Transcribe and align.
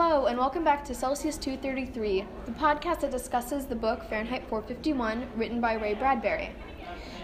Hello, 0.00 0.26
and 0.26 0.38
welcome 0.38 0.62
back 0.62 0.84
to 0.84 0.94
Celsius 0.94 1.36
233, 1.36 2.24
the 2.46 2.52
podcast 2.52 3.00
that 3.00 3.10
discusses 3.10 3.66
the 3.66 3.74
book 3.74 4.08
Fahrenheit 4.08 4.48
451, 4.48 5.26
written 5.34 5.60
by 5.60 5.72
Ray 5.72 5.94
Bradbury. 5.94 6.52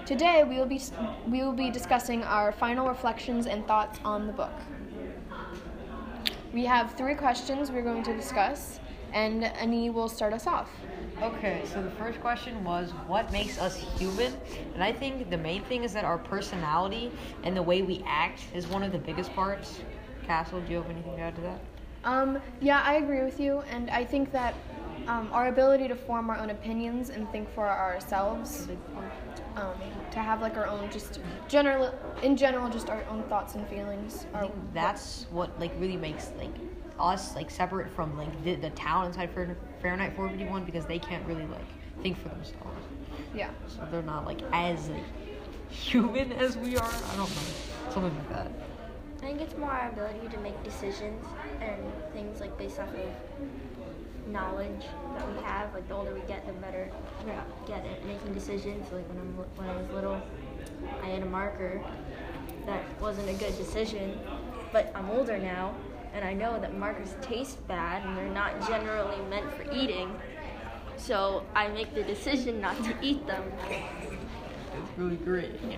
Today, 0.04 0.42
we 0.42 0.56
will 0.56 0.66
be 0.66 0.82
we 1.28 1.44
will 1.44 1.52
be 1.52 1.70
discussing 1.70 2.24
our 2.24 2.50
final 2.50 2.88
reflections 2.88 3.46
and 3.46 3.64
thoughts 3.68 4.00
on 4.04 4.26
the 4.26 4.32
book. 4.32 4.50
We 6.52 6.64
have 6.64 6.94
three 6.94 7.14
questions 7.14 7.70
we're 7.70 7.82
going 7.82 8.02
to 8.02 8.16
discuss, 8.16 8.80
and 9.12 9.44
Annie 9.44 9.90
will 9.90 10.08
start 10.08 10.32
us 10.32 10.48
off. 10.48 10.68
Okay, 11.22 11.62
so 11.72 11.80
the 11.80 11.92
first 11.92 12.20
question 12.20 12.64
was 12.64 12.90
what 13.06 13.30
makes 13.30 13.56
us 13.56 13.76
human? 13.76 14.32
And 14.74 14.82
I 14.82 14.90
think 14.90 15.30
the 15.30 15.38
main 15.38 15.62
thing 15.66 15.84
is 15.84 15.92
that 15.92 16.04
our 16.04 16.18
personality 16.18 17.12
and 17.44 17.56
the 17.56 17.62
way 17.62 17.82
we 17.82 18.02
act 18.04 18.40
is 18.52 18.66
one 18.66 18.82
of 18.82 18.90
the 18.90 18.98
biggest 18.98 19.32
parts. 19.32 19.80
Castle, 20.26 20.60
do 20.62 20.72
you 20.72 20.78
have 20.78 20.90
anything 20.90 21.14
to 21.14 21.22
add 21.22 21.36
to 21.36 21.42
that? 21.42 21.60
Um, 22.04 22.38
yeah, 22.60 22.82
I 22.84 22.94
agree 22.94 23.22
with 23.22 23.40
you, 23.40 23.60
and 23.70 23.90
I 23.90 24.04
think 24.04 24.30
that 24.32 24.54
um, 25.08 25.28
our 25.32 25.48
ability 25.48 25.88
to 25.88 25.94
form 25.94 26.30
our 26.30 26.38
own 26.38 26.50
opinions 26.50 27.10
and 27.10 27.30
think 27.30 27.52
for 27.54 27.68
ourselves, 27.68 28.68
um, 29.56 29.72
to 30.10 30.18
have 30.18 30.40
like 30.40 30.56
our 30.56 30.66
own, 30.66 30.90
just 30.90 31.20
general, 31.48 31.94
in 32.22 32.36
general, 32.36 32.68
just 32.68 32.90
our 32.90 33.04
own 33.10 33.22
thoughts 33.24 33.54
and 33.54 33.66
feelings. 33.68 34.26
I 34.34 34.42
think 34.42 34.54
that's 34.72 35.26
what 35.30 35.58
like 35.60 35.72
really 35.78 35.96
makes 35.96 36.30
like 36.38 36.54
us 36.98 37.34
like 37.34 37.50
separate 37.50 37.90
from 37.90 38.16
like 38.16 38.44
the, 38.44 38.54
the 38.56 38.70
town 38.70 39.06
inside 39.06 39.34
Fahr- 39.34 39.56
Fahrenheit 39.80 40.14
451 40.14 40.64
because 40.64 40.86
they 40.86 40.98
can't 40.98 41.26
really 41.26 41.46
like 41.46 41.66
think 42.02 42.16
for 42.18 42.28
themselves. 42.28 42.78
yeah. 43.34 43.50
So 43.68 43.86
they're 43.90 44.02
not 44.02 44.24
like 44.26 44.40
as 44.52 44.88
like, 44.88 45.02
human 45.70 46.32
as 46.32 46.56
we 46.56 46.76
are. 46.76 46.84
I 46.84 47.16
don't 47.16 47.28
know. 47.30 47.90
Something 47.90 48.16
like 48.16 48.28
that. 48.30 48.50
I 49.24 49.28
think 49.28 49.40
it's 49.40 49.56
more 49.56 49.70
our 49.70 49.88
ability 49.88 50.28
to 50.32 50.38
make 50.40 50.62
decisions 50.62 51.24
and 51.62 51.80
things 52.12 52.40
like 52.40 52.58
based 52.58 52.78
off 52.78 52.90
of 52.90 54.28
knowledge 54.30 54.84
that 55.16 55.34
we 55.34 55.42
have. 55.42 55.72
Like 55.72 55.88
the 55.88 55.94
older 55.94 56.12
we 56.12 56.20
get, 56.28 56.46
the 56.46 56.52
better 56.52 56.90
we 57.24 57.32
get 57.66 57.86
at 57.86 58.04
making 58.04 58.34
decisions. 58.34 58.92
Like 58.92 59.08
when 59.08 59.18
I'm 59.18 59.34
when 59.56 59.70
I 59.70 59.76
was 59.80 59.88
little, 59.88 60.20
I 61.02 61.06
had 61.06 61.22
a 61.22 61.26
marker 61.26 61.82
that 62.66 62.82
wasn't 63.00 63.30
a 63.30 63.32
good 63.32 63.56
decision, 63.56 64.20
but 64.72 64.92
I'm 64.94 65.08
older 65.08 65.38
now, 65.38 65.74
and 66.12 66.22
I 66.22 66.34
know 66.34 66.60
that 66.60 66.76
markers 66.76 67.14
taste 67.22 67.66
bad 67.66 68.04
and 68.04 68.18
they're 68.18 68.28
not 68.28 68.68
generally 68.68 69.22
meant 69.30 69.50
for 69.54 69.72
eating. 69.72 70.14
So 70.98 71.44
I 71.54 71.68
make 71.68 71.94
the 71.94 72.02
decision 72.02 72.60
not 72.60 72.76
to 72.84 72.94
eat 73.00 73.26
them. 73.26 73.50
It's 73.70 74.98
really 74.98 75.16
great. 75.16 75.58
Yeah. 75.66 75.76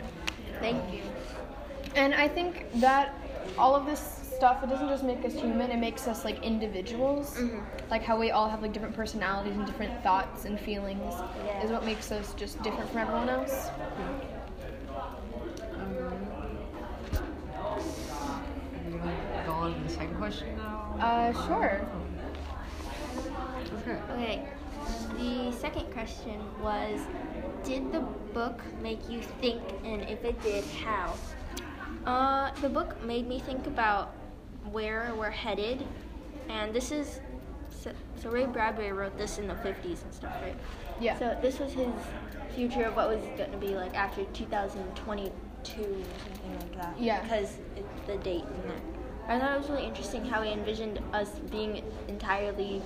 Thank 0.58 0.92
you. 0.92 1.02
And 1.94 2.12
I 2.12 2.26
think 2.26 2.66
that 2.80 3.14
all 3.58 3.74
of 3.74 3.86
this 3.86 4.00
stuff, 4.36 4.62
it 4.62 4.68
doesn't 4.68 4.88
just 4.88 5.02
make 5.04 5.24
us 5.24 5.32
human, 5.34 5.70
it 5.70 5.78
makes 5.78 6.06
us 6.06 6.24
like 6.24 6.42
individuals. 6.42 7.38
Like 7.90 8.02
how 8.02 8.18
we 8.18 8.30
all 8.30 8.48
have 8.48 8.62
like 8.62 8.72
different 8.72 8.94
personalities 8.94 9.56
and 9.56 9.66
different 9.66 10.02
thoughts 10.02 10.44
and 10.44 10.58
feelings 10.60 11.14
Yeah. 11.46 11.62
is 11.64 11.70
what 11.70 11.84
makes 11.84 12.12
us 12.12 12.34
just 12.34 12.62
different 12.62 12.88
from 12.90 12.98
everyone 13.00 13.28
else. 13.28 13.68
You 18.88 18.98
want 18.98 19.04
to 19.36 19.42
go 19.46 19.52
on 19.52 19.74
to 19.74 19.80
the 19.80 19.88
second 19.88 20.16
question 20.16 20.56
now? 20.56 20.96
Uh, 21.00 21.46
sure. 21.46 21.86
Okay. 23.80 23.98
Okay. 24.12 24.48
The 25.18 25.52
second 25.56 25.90
question 25.92 26.40
was 26.62 27.00
Did 27.64 27.90
the 27.92 28.00
book 28.32 28.60
make 28.82 29.08
you 29.10 29.20
think, 29.40 29.62
and 29.84 30.02
if 30.02 30.24
it 30.24 30.40
did, 30.42 30.64
how? 30.84 31.14
Uh, 32.04 32.50
the 32.60 32.68
book 32.68 33.02
made 33.02 33.26
me 33.26 33.40
think 33.40 33.66
about 33.66 34.14
where 34.70 35.12
we're 35.16 35.30
headed, 35.30 35.86
and 36.48 36.74
this 36.74 36.92
is. 36.92 37.20
So, 37.70 37.92
so 38.20 38.30
Ray 38.30 38.46
Bradbury 38.46 38.92
wrote 38.92 39.16
this 39.18 39.38
in 39.38 39.46
the 39.46 39.54
50s 39.54 40.02
and 40.02 40.12
stuff, 40.12 40.34
right? 40.42 40.56
Yeah. 41.00 41.18
So 41.18 41.36
this 41.40 41.58
was 41.58 41.72
his 41.72 41.92
future 42.54 42.84
of 42.84 42.96
what 42.96 43.08
was 43.08 43.24
going 43.36 43.50
to 43.50 43.58
be 43.58 43.74
like 43.74 43.94
after 43.94 44.24
2022 44.24 45.80
or 45.80 45.84
something 45.84 46.58
like 46.58 46.80
that. 46.80 46.98
Yeah. 46.98 47.22
Because 47.22 47.58
it's 47.76 48.06
the 48.06 48.16
date 48.18 48.44
in 48.44 48.68
there. 48.68 48.80
I 49.28 49.38
thought 49.38 49.54
it 49.54 49.58
was 49.58 49.68
really 49.68 49.84
interesting 49.84 50.24
how 50.24 50.42
he 50.42 50.52
envisioned 50.52 51.00
us 51.12 51.30
being 51.50 51.82
entirely 52.08 52.80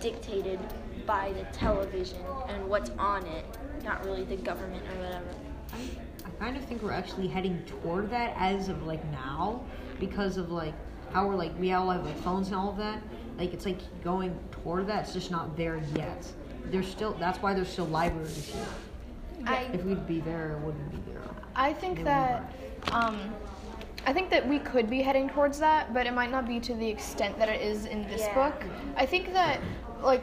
dictated 0.00 0.58
by 1.06 1.32
the 1.32 1.44
television 1.56 2.18
and 2.48 2.68
what's 2.68 2.90
on 2.98 3.24
it, 3.26 3.44
not 3.84 4.04
really 4.04 4.24
the 4.24 4.36
government 4.36 4.82
or 4.94 5.02
whatever. 5.02 5.34
I 6.26 6.30
kind 6.44 6.56
of 6.56 6.64
think 6.64 6.82
we're 6.82 6.92
actually 6.92 7.28
heading 7.28 7.62
toward 7.64 8.10
that 8.10 8.34
as 8.36 8.68
of 8.68 8.84
like 8.84 9.04
now 9.12 9.64
because 10.00 10.36
of 10.36 10.50
like 10.50 10.74
how 11.12 11.26
we're 11.26 11.36
like 11.36 11.56
we 11.58 11.72
all 11.72 11.88
have 11.90 12.04
like 12.04 12.18
phones 12.18 12.48
and 12.48 12.56
all 12.56 12.70
of 12.70 12.76
that. 12.78 13.00
Like 13.38 13.54
it's 13.54 13.64
like 13.64 13.78
going 14.02 14.36
toward 14.50 14.88
that. 14.88 15.04
It's 15.04 15.12
just 15.12 15.30
not 15.30 15.56
there 15.56 15.80
yet. 15.94 16.26
There's 16.66 16.88
still 16.88 17.12
that's 17.14 17.38
why 17.38 17.54
there's 17.54 17.68
still 17.68 17.86
libraries 17.86 18.46
here. 18.46 18.66
I, 19.46 19.68
If 19.72 19.84
we'd 19.84 20.06
be 20.08 20.20
there, 20.20 20.52
it 20.52 20.58
wouldn't 20.60 20.90
be 20.90 21.12
there. 21.12 21.22
I 21.54 21.72
think 21.72 22.02
that 22.02 22.52
um, 22.90 23.32
I 24.06 24.12
think 24.12 24.30
that 24.30 24.48
we 24.48 24.60
could 24.60 24.88
be 24.88 25.02
heading 25.02 25.28
towards 25.28 25.58
that, 25.58 25.92
but 25.92 26.06
it 26.06 26.14
might 26.14 26.30
not 26.30 26.46
be 26.46 26.60
to 26.60 26.74
the 26.74 26.88
extent 26.88 27.36
that 27.40 27.48
it 27.48 27.60
is 27.60 27.86
in 27.86 28.06
this 28.06 28.22
Yeah. 28.22 28.34
book. 28.34 28.64
I 28.96 29.04
think 29.04 29.32
that 29.32 29.60
like 30.00 30.22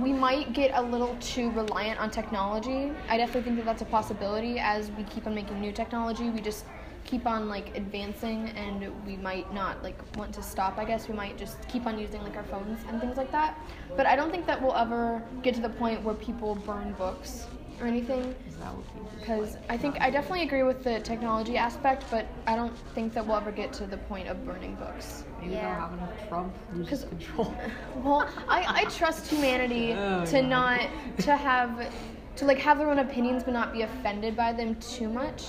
we 0.00 0.12
might 0.12 0.52
get 0.52 0.70
a 0.74 0.80
little 0.80 1.16
too 1.18 1.50
reliant 1.50 1.98
on 1.98 2.10
technology. 2.10 2.92
I 3.08 3.16
definitely 3.16 3.42
think 3.42 3.56
that 3.56 3.64
that's 3.64 3.82
a 3.82 3.86
possibility 3.86 4.60
as 4.60 4.92
we 4.92 5.02
keep 5.04 5.26
on 5.26 5.34
making 5.34 5.60
new 5.60 5.72
technology. 5.72 6.30
We 6.30 6.40
just 6.40 6.64
keep 7.04 7.26
on 7.26 7.48
like 7.48 7.76
advancing 7.76 8.50
and 8.50 8.90
we 9.04 9.16
might 9.16 9.52
not 9.52 9.82
like 9.82 9.98
want 10.16 10.32
to 10.32 10.42
stop 10.42 10.78
i 10.78 10.84
guess 10.86 11.06
we 11.06 11.14
might 11.14 11.36
just 11.36 11.68
keep 11.68 11.86
on 11.86 11.98
using 11.98 12.22
like 12.22 12.34
our 12.34 12.44
phones 12.44 12.80
and 12.88 12.98
things 12.98 13.18
like 13.18 13.30
that 13.30 13.58
but 13.94 14.06
i 14.06 14.16
don't 14.16 14.30
think 14.30 14.46
that 14.46 14.60
we'll 14.60 14.74
ever 14.74 15.22
get 15.42 15.54
to 15.54 15.60
the 15.60 15.68
point 15.68 16.02
where 16.02 16.14
people 16.14 16.54
burn 16.54 16.94
books 16.94 17.46
or 17.80 17.86
anything 17.86 18.34
Is 18.48 18.56
that 18.56 18.72
what 18.74 18.84
we 18.94 19.10
just 19.10 19.18
because 19.20 19.56
I 19.68 19.76
think 19.76 19.96
I 20.00 20.10
definitely 20.10 20.42
agree 20.42 20.62
with 20.62 20.84
the 20.84 21.00
technology 21.00 21.56
aspect, 21.56 22.04
but 22.10 22.26
I 22.46 22.56
don't 22.56 22.76
think 22.94 23.12
that 23.14 23.26
we'll 23.26 23.36
ever 23.36 23.50
get 23.52 23.72
to 23.74 23.86
the 23.86 23.96
point 23.96 24.28
of 24.28 24.44
burning 24.44 24.74
books. 24.76 25.24
maybe 25.40 25.54
Yeah. 25.54 25.62
they'll 25.62 25.80
have 25.80 25.92
enough 25.94 26.28
Trump 26.28 26.54
loses 26.74 26.88
'Cause- 27.02 27.08
control. 27.08 27.54
Well, 27.96 28.28
I, 28.48 28.82
I 28.82 28.84
trust 28.84 29.26
humanity 29.28 29.92
Oh, 29.96 30.24
to 30.26 30.42
no. 30.42 30.48
not 30.48 30.80
to 31.18 31.36
have 31.36 31.92
to 32.36 32.44
like 32.44 32.58
have 32.58 32.78
their 32.78 32.90
own 32.90 32.98
opinions 32.98 33.44
but 33.44 33.52
not 33.54 33.72
be 33.72 33.82
offended 33.82 34.36
by 34.36 34.52
them 34.52 34.74
too 34.76 35.08
much. 35.08 35.44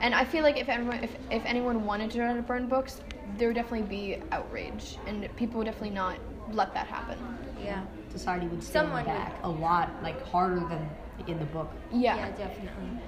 And 0.00 0.14
I 0.14 0.24
feel 0.24 0.42
like 0.42 0.56
if 0.58 0.68
everyone 0.68 1.02
if, 1.04 1.16
if 1.30 1.44
anyone 1.44 1.84
wanted 1.84 2.10
to 2.12 2.42
burn 2.46 2.68
books, 2.68 3.00
there 3.38 3.48
would 3.48 3.54
definitely 3.54 3.86
be 3.88 4.22
outrage 4.32 4.98
and 5.06 5.28
people 5.36 5.58
would 5.58 5.64
definitely 5.66 5.90
not 5.90 6.16
let 6.52 6.72
that 6.74 6.86
happen. 6.86 7.18
yeah. 7.62 7.84
Society 8.12 8.46
would 8.46 8.62
stand 8.62 8.86
Someone 8.86 9.04
would- 9.04 9.12
back 9.12 9.34
a 9.42 9.48
lot, 9.48 9.90
like 10.02 10.22
harder 10.26 10.60
than 10.60 10.88
in 11.26 11.38
the 11.38 11.44
book. 11.46 11.70
Yeah. 11.92 12.30
definitely. 12.30 13.00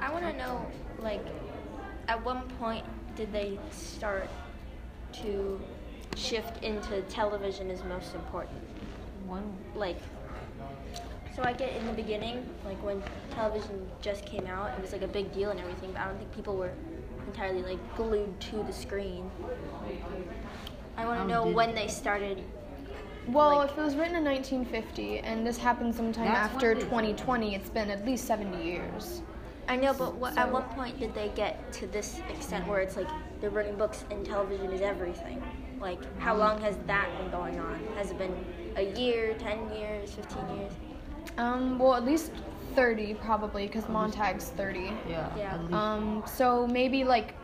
I 0.00 0.12
want 0.12 0.24
to 0.24 0.32
know, 0.36 0.64
like, 1.00 1.24
at 2.06 2.24
one 2.24 2.42
point 2.60 2.84
did 3.16 3.32
they 3.32 3.58
start 3.70 4.28
to 5.12 5.60
shift 6.16 6.62
into 6.62 7.02
television 7.02 7.70
is 7.70 7.82
most 7.84 8.14
important? 8.14 8.58
One 9.26 9.52
Like, 9.74 9.98
so 11.34 11.42
I 11.44 11.52
get 11.52 11.76
in 11.76 11.86
the 11.86 11.92
beginning, 11.92 12.48
like 12.64 12.82
when 12.82 13.02
television 13.30 13.88
just 14.00 14.24
came 14.24 14.46
out, 14.46 14.70
it 14.76 14.82
was 14.82 14.92
like 14.92 15.02
a 15.02 15.08
big 15.08 15.32
deal 15.32 15.50
and 15.50 15.60
everything, 15.60 15.92
but 15.92 16.00
I 16.00 16.06
don't 16.06 16.18
think 16.18 16.34
people 16.34 16.56
were 16.56 16.72
entirely 17.26 17.62
like 17.62 17.96
glued 17.96 18.40
to 18.40 18.62
the 18.62 18.72
screen. 18.72 19.30
I 20.96 21.04
want 21.04 21.18
How 21.18 21.22
um, 21.22 21.28
to 21.28 21.34
know 21.34 21.46
when 21.46 21.74
they 21.74 21.86
started. 21.86 22.42
Well, 23.28 23.56
Like- 23.56 23.70
if 23.70 23.78
it 23.78 23.82
was 23.82 23.94
written 23.96 24.16
in 24.16 24.24
1950 24.24 25.18
and 25.20 25.46
this 25.46 25.58
happened 25.58 25.94
sometime 25.94 26.28
after 26.28 26.68
what 26.68 26.78
it 26.78 26.78
is. 26.78 26.84
2020, 26.84 27.54
it's 27.54 27.68
been 27.68 27.90
at 27.90 28.04
least 28.06 28.24
70 28.26 28.62
years. 28.64 29.22
I 29.68 29.76
know, 29.76 29.92
but 29.92 30.14
what, 30.14 30.36
at 30.38 30.50
what 30.50 30.70
point 30.70 30.98
did 30.98 31.14
they 31.14 31.28
get 31.34 31.70
to 31.74 31.86
this 31.88 32.20
extent 32.30 32.66
where 32.66 32.80
it's 32.80 32.96
like 32.96 33.06
they're 33.40 33.50
running 33.50 33.76
books 33.76 34.04
and 34.10 34.24
television 34.24 34.72
is 34.72 34.80
everything? 34.80 35.42
Like, 35.78 35.98
how 36.18 36.34
long 36.36 36.58
has 36.62 36.76
that 36.86 37.06
been 37.18 37.30
going 37.30 37.60
on? 37.60 37.78
Has 37.96 38.10
it 38.10 38.16
been 38.18 38.34
a 38.76 38.92
year, 38.98 39.34
10 39.34 39.70
years, 39.74 40.12
15 40.12 40.56
years? 40.56 40.72
Um, 41.36 41.78
well, 41.78 41.94
at 41.94 42.04
least 42.04 42.32
30 42.74 43.12
probably, 43.14 43.66
because 43.66 43.86
Montag's 43.90 44.46
30. 44.50 44.90
Yeah. 45.08 45.28
Yeah. 45.36 45.58
Um, 45.72 46.22
so 46.26 46.66
maybe 46.66 47.04
like, 47.04 47.34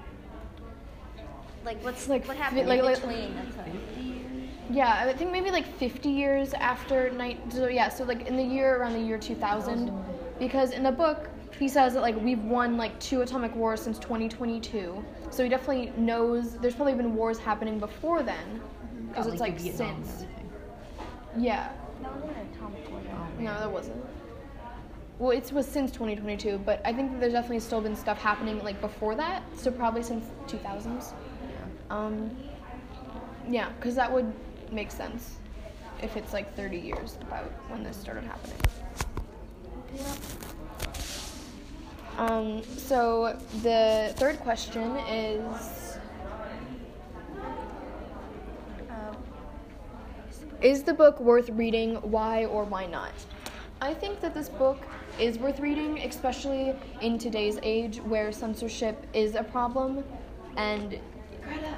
Like, 1.65 1.83
what's 1.83 2.09
Like, 2.11 2.27
what 2.29 2.37
happened 2.37 2.69
like- 2.69 2.79
in 2.81 2.85
like- 2.85 2.95
between? 3.01 3.35
That's 3.37 3.57
all. 3.59 3.65
Yeah, 4.71 5.05
I 5.07 5.13
think 5.13 5.31
maybe 5.31 5.51
like 5.51 5.67
50 5.77 6.09
years 6.09 6.55
after 6.55 7.11
night. 7.11 7.41
So 7.53 7.69
yeah, 7.69 7.89
so 7.89 8.05
like 8.05 8.27
in 8.27 8.37
the 8.37 8.43
year 8.43 8.77
around 8.77 8.95
the 8.95 9.01
year 9.01 9.19
2000, 9.19 9.93
because 10.39 10.71
in 10.73 10.83
the 10.83 10.93
book 10.93 11.29
he 11.59 11.69
says 11.69 11.95
that 11.95 12.01
like 12.01 12.21
we've 12.21 12.43
won 12.43 12.77
like 12.77 12.99
two 12.99 13.23
atomic 13.23 13.55
wars 13.55 13.81
since 13.81 13.99
2022. 13.99 15.05
So 15.31 15.43
he 15.43 15.49
definitely 15.49 15.93
knows 15.97 16.57
there's 16.59 16.75
probably 16.75 16.95
been 16.95 17.15
wars 17.15 17.39
happening 17.39 17.79
before 17.79 18.23
then, 18.23 18.61
because 19.09 19.27
it's 19.27 19.41
like 19.41 19.53
like 19.53 19.59
the 19.59 19.71
Vietnam 19.71 19.97
and 19.97 20.07
since. 20.07 20.23
everything. 20.23 20.51
Yeah. 21.39 21.73
That 22.03 22.15
wasn't 22.15 22.37
an 22.37 22.49
atomic 22.55 22.91
war. 22.91 23.01
Oh, 23.11 23.43
No, 23.43 23.59
that 23.59 23.71
wasn't. 23.71 24.05
Well, 25.19 25.31
it 25.31 25.53
was 25.53 25.67
since 25.67 25.93
2022, 25.93 26.59
but 26.59 26.81
I 26.85 26.93
think 26.93 27.13
that 27.13 27.21
there's 27.21 27.33
definitely 27.33 27.61
still 27.61 27.81
been 27.81 27.95
stuff 27.95 28.21
happening 28.21 28.63
like 28.65 28.81
before 28.81 29.15
that, 29.15 29.45
so 29.57 29.71
probably 29.71 30.03
since 30.03 30.25
2000s. 30.49 31.13
Yeah. 31.13 31.97
Um, 31.97 32.31
yeah, 33.49 33.71
because 33.77 33.95
that 33.95 34.11
would 34.11 34.33
makes 34.73 34.95
sense 34.95 35.37
if 36.03 36.17
it's 36.17 36.33
like 36.33 36.55
30 36.57 36.79
years 36.79 37.19
about 37.23 37.51
when 37.69 37.83
this 37.83 37.97
started 37.97 38.25
happening. 38.25 38.59
Um, 42.19 42.63
so 42.77 43.37
the 43.63 44.13
third 44.17 44.39
question 44.41 44.97
is 45.09 45.99
Um, 48.89 49.17
Is 50.61 50.85
the 50.85 50.95
book 50.95 51.19
worth 51.21 51.51
reading? 51.51 51.97
Why 51.97 52.45
or 52.45 52.65
why 52.65 52.87
not? 52.87 53.13
I 53.81 53.93
think 53.93 54.21
that 54.21 54.33
this 54.33 54.49
book 54.49 54.79
is 55.19 55.39
worth 55.39 55.61
reading, 55.61 55.99
especially 55.99 56.75
in 57.01 57.19
today's 57.19 57.59
age 57.63 57.99
where 57.99 58.33
censorship 58.33 59.07
is 59.13 59.35
a 59.35 59.43
problem, 59.43 60.05
and 60.57 60.99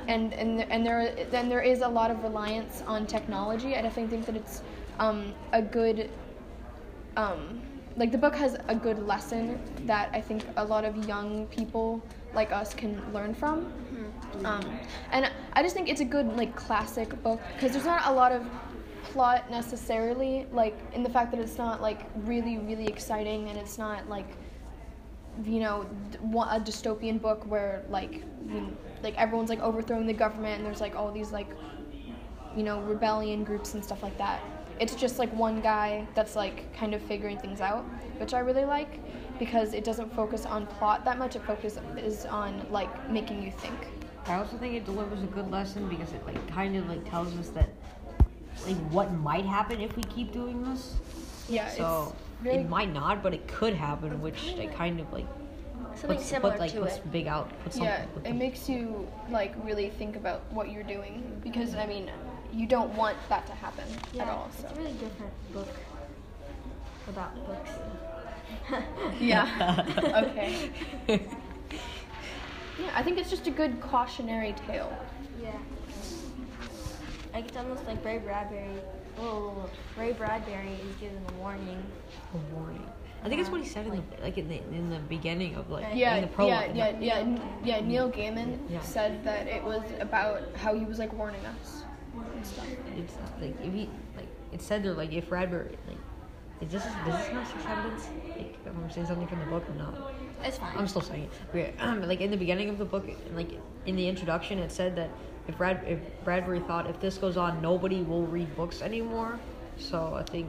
and 0.08 0.32
and 0.34 0.62
and 0.62 0.86
there 0.86 1.14
then 1.30 1.48
there 1.48 1.62
is 1.62 1.80
a 1.80 1.88
lot 1.88 2.10
of 2.10 2.22
reliance 2.22 2.82
on 2.86 3.06
technology. 3.06 3.76
I 3.76 3.82
definitely 3.82 4.10
think 4.10 4.26
that 4.26 4.36
it's 4.36 4.62
um, 4.98 5.34
a 5.52 5.62
good 5.62 6.10
um, 7.16 7.60
like 7.96 8.12
the 8.12 8.18
book 8.18 8.34
has 8.36 8.56
a 8.68 8.74
good 8.74 9.06
lesson 9.06 9.58
that 9.86 10.10
I 10.12 10.20
think 10.20 10.44
a 10.56 10.64
lot 10.64 10.84
of 10.84 11.08
young 11.08 11.46
people 11.46 12.02
like 12.34 12.52
us 12.52 12.74
can 12.74 13.02
learn 13.12 13.34
from. 13.34 13.72
Um, 14.44 14.78
and 15.12 15.30
I 15.54 15.62
just 15.62 15.74
think 15.74 15.88
it's 15.88 16.02
a 16.02 16.04
good 16.04 16.36
like 16.36 16.54
classic 16.54 17.22
book 17.22 17.40
because 17.54 17.72
there's 17.72 17.86
not 17.86 18.06
a 18.06 18.12
lot 18.12 18.32
of 18.32 18.44
plot 19.04 19.50
necessarily 19.50 20.46
like 20.52 20.76
in 20.92 21.02
the 21.02 21.08
fact 21.08 21.30
that 21.30 21.40
it's 21.40 21.56
not 21.56 21.80
like 21.80 22.02
really 22.24 22.58
really 22.58 22.86
exciting 22.86 23.48
and 23.48 23.56
it's 23.56 23.78
not 23.78 24.08
like 24.08 24.26
you 25.44 25.60
know 25.60 25.86
a 26.14 26.60
dystopian 26.60 27.20
book 27.20 27.44
where 27.46 27.84
like 27.88 28.22
you, 28.48 28.76
like 29.02 29.14
everyone's 29.16 29.50
like 29.50 29.60
overthrowing 29.60 30.06
the 30.06 30.12
government 30.12 30.56
and 30.58 30.66
there's 30.66 30.80
like 30.80 30.96
all 30.96 31.12
these 31.12 31.32
like 31.32 31.48
you 32.56 32.62
know 32.62 32.80
rebellion 32.82 33.44
groups 33.44 33.74
and 33.74 33.84
stuff 33.84 34.02
like 34.02 34.16
that. 34.18 34.40
It's 34.78 34.94
just 34.94 35.18
like 35.18 35.32
one 35.34 35.60
guy 35.60 36.06
that's 36.14 36.36
like 36.36 36.72
kind 36.74 36.94
of 36.94 37.02
figuring 37.02 37.38
things 37.38 37.60
out 37.60 37.84
which 38.18 38.34
i 38.34 38.40
really 38.40 38.64
like 38.64 39.00
because 39.38 39.74
it 39.74 39.84
doesn't 39.84 40.14
focus 40.14 40.46
on 40.46 40.66
plot 40.66 41.04
that 41.04 41.18
much. 41.18 41.36
It 41.36 41.42
focuses 41.42 42.24
on 42.26 42.66
like 42.70 43.10
making 43.10 43.42
you 43.42 43.50
think. 43.50 43.76
I 44.26 44.34
also 44.34 44.56
think 44.56 44.74
it 44.74 44.84
delivers 44.84 45.22
a 45.22 45.26
good 45.26 45.50
lesson 45.50 45.88
because 45.88 46.12
it 46.12 46.24
like 46.26 46.48
kind 46.48 46.76
of 46.76 46.88
like 46.88 47.08
tells 47.08 47.36
us 47.36 47.50
that 47.50 47.68
like 48.64 48.76
what 48.90 49.12
might 49.12 49.44
happen 49.44 49.80
if 49.80 49.94
we 49.96 50.02
keep 50.04 50.32
doing 50.32 50.62
this. 50.64 50.94
yeah 51.48 51.68
So 51.68 52.14
it's 52.16 52.25
really 52.42 52.58
it 52.58 52.68
might 52.68 52.92
not, 52.92 53.22
but 53.22 53.32
it 53.34 53.46
could 53.48 53.74
happen, 53.74 54.20
which 54.20 54.54
like 54.56 54.74
kind 54.76 55.00
of 55.00 55.12
like 55.12 55.26
something 55.94 56.18
puts, 56.18 56.28
similar 56.28 56.52
put, 56.52 56.60
like 56.60 56.72
to 56.72 56.80
puts 56.80 56.96
it. 56.96 57.12
big 57.12 57.26
out. 57.26 57.50
Puts 57.64 57.78
yeah 57.78 58.02
something, 58.02 58.32
it 58.32 58.36
makes 58.36 58.68
you 58.68 59.06
like 59.30 59.54
really 59.64 59.90
think 59.90 60.16
about 60.16 60.42
what 60.52 60.70
you're 60.70 60.82
doing 60.82 61.22
because 61.42 61.74
i 61.74 61.86
mean 61.86 62.10
you 62.52 62.66
don't 62.66 62.94
want 62.96 63.16
that 63.30 63.46
to 63.46 63.52
happen 63.52 63.84
Yeah, 64.12 64.22
at 64.24 64.28
all 64.28 64.50
so 64.58 64.66
it's 64.68 64.72
a 64.76 64.80
really 64.80 64.92
different 64.92 65.32
book 65.54 65.68
about 67.08 67.34
books. 67.46 67.70
yeah 69.20 69.84
okay 70.22 70.70
yeah 71.08 72.90
i 72.94 73.02
think 73.02 73.18
it's 73.18 73.30
just 73.30 73.46
a 73.46 73.50
good 73.50 73.80
cautionary 73.80 74.54
tale 74.66 74.92
Yeah. 75.42 75.50
Like 77.32 77.48
it's 77.48 77.56
almost 77.58 77.84
like 77.86 78.02
Ray 78.02 78.16
Bradbury. 78.18 78.80
Oh, 79.18 79.68
Ray 79.98 80.12
Bradbury 80.12 80.72
is 80.88 80.96
giving 80.98 81.20
a 81.28 81.32
warning. 81.34 81.75
A 82.34 82.54
warning. 82.54 82.86
I 83.24 83.28
think 83.28 83.40
it's 83.40 83.50
what 83.50 83.60
he 83.60 83.66
said 83.66 83.86
in 83.86 83.92
the 83.92 84.22
like 84.22 84.38
in 84.38 84.48
the 84.48 84.56
in 84.56 84.88
the 84.90 85.00
beginning 85.00 85.56
of 85.56 85.68
like 85.68 85.86
yeah, 85.94 86.16
in 86.16 86.22
the 86.22 86.28
prologue. 86.28 86.76
yeah, 86.76 86.90
yeah, 87.00 87.20
yeah, 87.20 87.38
yeah. 87.64 87.80
Neil 87.80 88.10
Gaiman 88.10 88.58
Yeah. 88.68 88.80
said 88.80 89.24
that 89.24 89.48
it 89.48 89.64
was 89.64 89.82
about 90.00 90.42
how 90.56 90.74
he 90.74 90.84
was 90.84 90.98
like 90.98 91.12
warning 91.12 91.44
us 91.46 91.82
and 92.34 92.46
stuff. 92.46 92.66
It's 92.96 93.14
like 93.40 93.54
if 93.64 93.72
he 93.72 93.90
like 94.16 94.28
it 94.52 94.62
said 94.62 94.84
there 94.84 94.92
like 94.94 95.12
if 95.12 95.28
Bradbury 95.28 95.76
like 95.88 95.98
is 96.60 96.70
this 96.70 96.84
does 97.04 97.18
this 97.18 97.32
not 97.32 97.46
sex 97.46 97.64
evidence? 97.68 98.08
Like 98.36 98.56
if 98.64 98.66
I'm 98.66 98.90
saying 98.90 99.06
something 99.08 99.26
from 99.26 99.40
the 99.40 99.46
book 99.46 99.68
or 99.68 99.74
not? 99.74 100.12
It's 100.44 100.58
fine. 100.58 100.76
I'm 100.76 100.86
still 100.86 101.02
saying 101.02 101.24
it. 101.24 101.30
Okay, 101.50 101.74
but, 101.78 102.08
like 102.08 102.20
in 102.20 102.30
the 102.30 102.36
beginning 102.36 102.68
of 102.68 102.78
the 102.78 102.84
book, 102.84 103.08
like 103.34 103.58
in 103.86 103.96
the 103.96 104.08
introduction, 104.08 104.58
it 104.58 104.70
said 104.70 104.96
that 104.96 105.10
if 105.48 105.58
Brad 105.58 105.82
if 105.86 105.98
Bradbury 106.24 106.60
thought 106.60 106.88
if 106.88 107.00
this 107.00 107.18
goes 107.18 107.36
on, 107.36 107.60
nobody 107.60 108.02
will 108.02 108.26
read 108.26 108.54
books 108.56 108.82
anymore. 108.82 109.38
So 109.78 110.14
I 110.14 110.22
think 110.22 110.48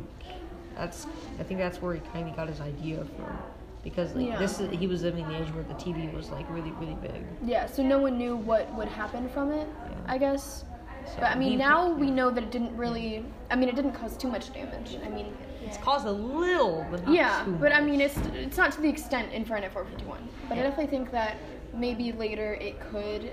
that's 0.78 1.08
I 1.40 1.44
think 1.44 1.60
that's 1.60 1.82
where 1.82 1.94
he 1.94 2.00
kind 2.14 2.30
of 2.30 2.36
got 2.36 2.48
his 2.48 2.62
idea 2.62 3.04
from, 3.16 3.38
because 3.84 4.14
like 4.16 4.28
Yeah. 4.28 4.38
this 4.40 4.60
is, 4.60 4.70
he 4.72 4.88
was 4.88 5.04
living 5.04 5.26
in 5.26 5.32
the 5.32 5.42
age 5.42 5.54
where 5.54 5.64
the 5.64 5.74
TV 5.76 6.12
was 6.14 6.30
like 6.30 6.46
really 6.50 6.72
really 6.72 6.96
big. 6.96 7.24
Yeah, 7.44 7.66
so 7.66 7.84
no 7.84 8.00
one 8.00 8.18
knew 8.18 8.36
what 8.36 8.72
would 8.76 8.88
happen 8.88 9.30
from 9.30 9.52
it, 9.52 9.68
Yeah. 9.90 9.96
I 10.14 10.18
guess. 10.18 10.64
So 11.06 11.14
But 11.22 11.32
I 11.32 11.36
mean, 11.36 11.52
he- 11.52 11.56
now 11.56 11.90
we 11.94 12.12
know 12.12 12.30
that 12.30 12.44
it 12.44 12.52
didn't 12.52 12.76
really. 12.76 13.26
I 13.50 13.56
mean, 13.56 13.70
it 13.70 13.76
didn't 13.76 13.94
cause 13.94 14.18
too 14.18 14.28
much 14.30 14.54
damage. 14.54 14.98
I 15.06 15.10
mean, 15.10 15.36
It's 15.66 15.78
caused 15.78 16.06
a 16.06 16.12
little, 16.12 16.86
but 16.92 17.06
not 17.06 17.14
yeah, 17.14 17.44
but 17.60 17.72
I 17.74 17.82
mean, 17.82 18.00
it's 18.02 18.18
it's 18.34 18.58
not 18.58 18.72
to 18.74 18.82
the 18.82 18.90
extent 18.90 19.32
in 19.34 19.44
Fahrenheit 19.46 19.72
451. 19.74 20.20
But 20.48 20.58
I 20.58 20.62
definitely 20.62 20.88
think 20.88 21.12
that 21.12 21.36
maybe 21.74 22.12
later 22.14 22.54
it 22.56 22.80
could 22.92 23.32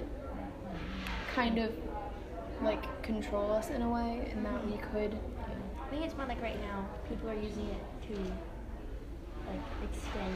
kind 1.35 1.59
of 1.59 1.73
like 2.63 2.85
control 3.03 3.53
us 3.53 3.71
in 3.71 3.83
a 3.83 3.89
way, 3.91 4.29
and 4.33 4.45
that 4.47 4.65
we 4.67 4.77
could. 4.79 5.17
I 5.95 5.97
think 5.97 6.07
it's 6.11 6.17
more 6.17 6.27
like 6.27 6.43
right 6.43 6.61
now, 6.61 6.85
people 7.09 7.31
are 7.31 7.35
using 7.41 7.69
it 7.69 8.09
to 8.09 8.19
like 9.49 9.61
extend 9.85 10.35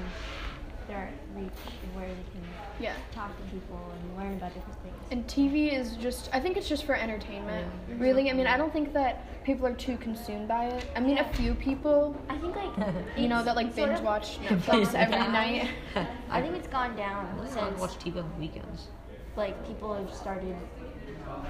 their 0.86 1.10
reach 1.34 1.50
and 1.82 1.96
where 1.96 2.06
they 2.06 2.14
can 2.14 2.42
Yeah. 2.78 2.92
talk 3.12 3.36
to 3.36 3.42
people 3.52 3.76
and 3.92 4.16
learn 4.16 4.34
about 4.36 4.54
different 4.54 4.78
things. 4.82 4.94
And 5.10 5.26
TV 5.26 5.72
is 5.72 5.96
just, 5.96 6.30
I 6.32 6.38
think 6.38 6.56
it's 6.56 6.68
just 6.68 6.84
for 6.84 6.94
entertainment. 6.94 7.66
Yeah. 7.66 7.92
Mm-hmm. 7.94 8.02
Really, 8.04 8.30
I 8.30 8.34
mean, 8.34 8.46
I 8.46 8.56
don't 8.56 8.72
think 8.72 8.92
that 8.92 9.42
people 9.42 9.66
are 9.66 9.74
too 9.74 9.96
consumed 9.96 10.46
by 10.46 10.66
it. 10.66 10.86
I 10.94 11.00
mean, 11.00 11.18
a 11.18 11.28
few 11.34 11.54
people, 11.54 12.14
I 12.28 12.38
think 12.38 12.54
like 12.54 12.70
you 13.18 13.26
know, 13.26 13.42
that 13.42 13.56
like 13.56 13.74
sort 13.74 13.88
binge 13.88 13.98
of- 13.98 14.04
watch 14.04 14.38
Netflix 14.42 14.94
every 14.94 15.16
Yeah. 15.16 15.32
night. 15.32 15.68
I 16.30 16.40
think 16.40 16.54
it's 16.54 16.68
gone 16.68 16.94
down 16.94 17.36
I 17.42 17.48
since 17.48 17.80
watch 17.80 17.98
TV 17.98 18.18
on 18.22 18.38
weekends. 18.38 18.86
like 19.34 19.66
people 19.66 19.92
have 19.92 20.14
started 20.14 20.54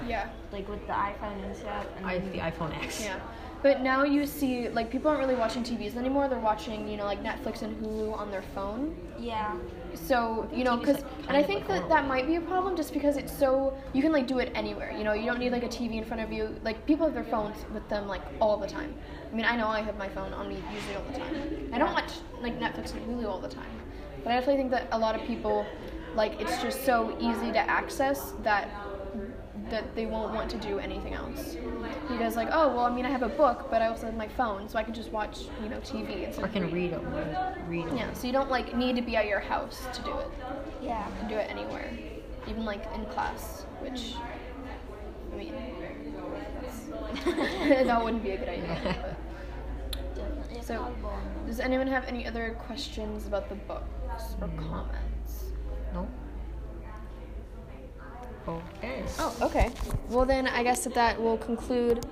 Yeah, 0.07 0.29
like 0.51 0.67
with 0.67 0.85
the 0.87 0.93
iPhone 0.93 1.43
and 1.45 1.55
stuff. 1.55 1.85
And 1.97 2.07
I 2.07 2.13
have 2.17 2.31
the 2.31 2.39
iPhone 2.39 2.75
X. 2.83 3.03
yeah. 3.05 3.19
But 3.61 3.81
now 3.81 4.03
you 4.03 4.25
see, 4.25 4.69
like, 4.69 4.89
people 4.89 5.09
aren't 5.09 5.19
really 5.19 5.35
watching 5.35 5.63
TVs 5.63 5.97
anymore. 5.97 6.29
They're 6.29 6.39
watching, 6.39 6.87
you 6.87 6.95
know, 6.95 7.03
like 7.05 7.21
Netflix 7.21 7.61
and 7.61 7.75
Hulu 7.83 8.17
on 8.17 8.31
their 8.31 8.43
phone. 8.55 8.95
yeah. 9.19 9.55
So, 9.95 10.47
you 10.53 10.63
know, 10.63 10.77
because, 10.77 10.97
like, 10.97 11.27
and 11.27 11.35
I 11.35 11.41
think 11.41 11.67
that 11.67 11.89
that 11.89 12.07
might 12.07 12.27
be 12.27 12.35
a 12.35 12.41
problem 12.41 12.75
just 12.75 12.93
because 12.93 13.17
it's 13.17 13.35
so, 13.35 13.75
you 13.91 14.03
can, 14.03 14.11
like, 14.11 14.27
do 14.27 14.37
it 14.37 14.51
anywhere. 14.53 14.91
You 14.95 15.03
know, 15.03 15.13
you 15.13 15.25
don't 15.25 15.39
need, 15.39 15.51
like, 15.51 15.63
a 15.63 15.67
TV 15.67 15.95
in 15.97 16.05
front 16.05 16.21
of 16.21 16.31
you. 16.31 16.55
Like, 16.63 16.85
people 16.85 17.05
have 17.07 17.15
their 17.15 17.23
phones 17.23 17.57
with 17.73 17.87
them, 17.89 18.07
like, 18.07 18.21
all 18.39 18.55
the 18.57 18.67
time. 18.67 18.93
I 19.31 19.35
mean, 19.35 19.45
I 19.45 19.57
know 19.57 19.67
I 19.67 19.81
have 19.81 19.97
my 19.97 20.07
phone 20.07 20.31
on 20.33 20.47
me 20.47 20.63
usually 20.71 20.95
all 20.95 21.03
the 21.11 21.17
time. 21.17 21.69
I 21.73 21.79
don't 21.79 21.91
watch, 21.91 22.11
like, 22.39 22.59
Netflix 22.59 22.93
and 22.93 23.01
Hulu 23.07 23.27
all 23.27 23.39
the 23.41 23.49
time. 23.49 23.65
But 24.23 24.31
I 24.31 24.35
definitely 24.35 24.57
think 24.57 24.71
that 24.71 24.87
a 24.91 24.97
lot 24.97 25.15
of 25.15 25.25
people, 25.25 25.65
like, 26.13 26.39
it's 26.39 26.61
just 26.61 26.85
so 26.85 27.17
easy 27.19 27.51
to 27.51 27.59
access 27.59 28.33
that 28.43 28.69
that 29.69 29.95
they 29.95 30.05
won't 30.05 30.33
want 30.33 30.49
to 30.51 30.57
do 30.57 30.79
anything 30.79 31.13
else. 31.13 31.55
Because 32.07 32.35
like, 32.35 32.49
oh 32.51 32.67
well, 32.69 32.85
I 32.85 32.93
mean, 32.93 33.05
I 33.05 33.09
have 33.09 33.23
a 33.23 33.29
book, 33.29 33.67
but 33.69 33.81
I 33.81 33.87
also 33.87 34.05
have 34.07 34.15
my 34.15 34.27
phone, 34.27 34.67
so 34.67 34.77
I 34.77 34.83
can 34.83 34.93
just 34.93 35.11
watch, 35.11 35.45
you 35.61 35.69
know, 35.69 35.79
TV 35.79 36.23
instead 36.25 36.43
Or 36.43 36.47
of 36.47 36.53
can 36.53 36.71
read. 36.71 36.93
it. 36.93 37.01
read 37.67 37.87
them. 37.87 37.97
Yeah, 37.97 38.13
so 38.13 38.27
you 38.27 38.33
don't 38.33 38.49
like 38.49 38.75
need 38.75 38.95
to 38.95 39.01
be 39.01 39.15
at 39.15 39.27
your 39.27 39.39
house 39.39 39.87
to 39.93 40.01
do 40.01 40.17
it. 40.17 40.27
Yeah. 40.81 41.07
You 41.07 41.15
can 41.19 41.29
do 41.29 41.35
it 41.35 41.49
anywhere, 41.49 41.91
even 42.47 42.65
like 42.65 42.83
in 42.95 43.05
class, 43.07 43.65
which 43.81 44.15
I 45.31 45.35
mean, 45.35 45.53
that 47.87 48.03
wouldn't 48.03 48.23
be 48.23 48.31
a 48.31 48.37
good 48.37 48.49
idea. 48.49 49.15
Definitely. 50.15 50.61
So, 50.63 50.93
does 51.45 51.59
anyone 51.59 51.87
have 51.87 52.05
any 52.05 52.27
other 52.27 52.57
questions 52.65 53.27
about 53.27 53.49
the 53.49 53.55
books 53.55 54.35
or 54.41 54.47
mm. 54.47 54.57
comments? 54.69 55.45
No. 55.93 56.07
Okay. 58.47 59.03
Oh, 59.19 59.35
okay. 59.41 59.71
Well, 60.09 60.25
then 60.25 60.47
I 60.47 60.63
guess 60.63 60.83
that 60.83 60.93
that 60.95 61.21
will 61.21 61.37
conclude. 61.37 62.05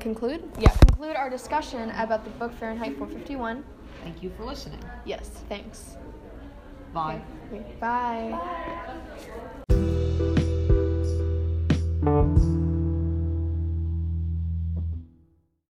Conclude? 0.00 0.42
Yeah, 0.58 0.70
conclude 0.86 1.16
our 1.16 1.30
discussion 1.30 1.90
about 1.90 2.24
the 2.24 2.30
book 2.30 2.52
Fahrenheit 2.52 2.96
451. 2.96 3.64
Thank 4.02 4.22
you 4.22 4.30
for 4.36 4.44
listening. 4.44 4.80
Yes, 5.04 5.30
thanks. 5.48 5.96
Bye. 6.92 7.20
Okay, 7.52 7.64
Bye. 7.80 9.72